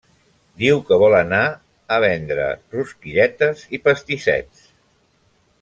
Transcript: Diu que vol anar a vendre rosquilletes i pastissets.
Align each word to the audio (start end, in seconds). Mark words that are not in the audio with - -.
Diu 0.61 0.79
que 0.87 0.97
vol 1.03 1.17
anar 1.17 1.41
a 1.97 2.01
vendre 2.05 2.49
rosquilletes 2.79 3.63
i 3.79 3.81
pastissets. 3.89 4.69